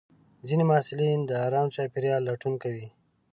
ځینې 0.47 0.63
محصلین 0.69 1.19
د 1.25 1.31
ارام 1.45 1.67
چاپېریال 1.75 2.21
لټون 2.29 2.53
کوي. 2.63 2.87